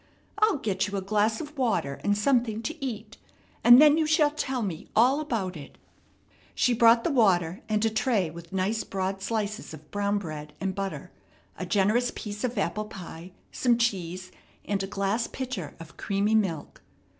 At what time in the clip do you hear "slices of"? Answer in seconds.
9.21-9.91